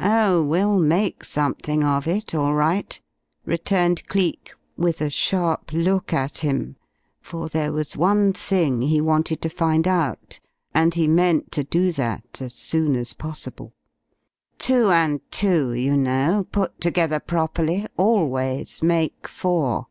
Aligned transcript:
"Oh, 0.00 0.42
we'll 0.42 0.78
make 0.78 1.22
something 1.22 1.84
of 1.84 2.08
it 2.08 2.34
all 2.34 2.54
right," 2.54 2.98
returned 3.44 4.06
Cleek, 4.06 4.54
with 4.78 5.02
a 5.02 5.10
sharp 5.10 5.70
look 5.70 6.14
at 6.14 6.38
him, 6.38 6.76
for 7.20 7.50
there 7.50 7.74
was 7.74 7.94
one 7.94 8.32
thing 8.32 8.80
he 8.80 9.02
wanted 9.02 9.42
to 9.42 9.50
find 9.50 9.86
out, 9.86 10.40
and 10.72 10.94
he 10.94 11.06
meant 11.06 11.52
to 11.52 11.62
do 11.62 11.92
that 11.92 12.40
as 12.40 12.54
soon 12.54 12.96
as 12.96 13.12
possible. 13.12 13.74
"Two 14.58 14.90
and 14.90 15.20
two, 15.30 15.74
you 15.74 15.94
know, 15.94 16.46
put 16.50 16.80
together 16.80 17.20
properly, 17.20 17.84
always 17.98 18.82
make 18.82 19.28
four. 19.28 19.88